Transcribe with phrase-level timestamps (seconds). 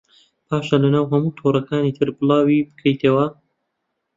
[0.47, 3.25] پاشان لەناو هەموو تۆڕەکانی تر بڵاوی بکەیتەوە